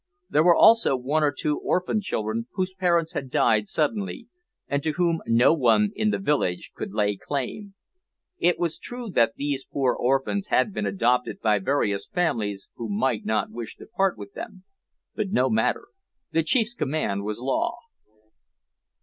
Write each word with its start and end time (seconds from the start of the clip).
There 0.31 0.41
were 0.43 0.55
also 0.55 0.97
one 0.97 1.23
or 1.23 1.31
two 1.31 1.59
orphan 1.59 2.01
children 2.01 2.47
whose 2.53 2.73
parents 2.73 3.11
had 3.13 3.29
died 3.29 3.67
suddenly, 3.67 4.29
and 4.67 4.81
to 4.81 4.93
whom 4.93 5.21
no 5.27 5.53
one 5.53 5.91
in 5.95 6.09
the 6.09 6.17
village 6.17 6.71
could 6.73 6.91
lay 6.91 7.15
claim. 7.15 7.75
It 8.39 8.57
was 8.57 8.79
true 8.79 9.11
that 9.11 9.35
these 9.35 9.63
poor 9.63 9.93
orphans 9.93 10.47
had 10.47 10.73
been 10.73 10.87
adopted 10.87 11.39
by 11.39 11.59
various 11.59 12.07
families 12.07 12.71
who 12.77 12.89
might 12.89 13.25
not 13.25 13.51
wish 13.51 13.75
to 13.75 13.85
part 13.85 14.17
with 14.17 14.33
them; 14.33 14.63
but 15.13 15.29
no 15.29 15.51
matter, 15.51 15.85
the 16.31 16.41
chief's 16.41 16.73
command 16.73 17.23
was 17.23 17.39
law. 17.39 17.77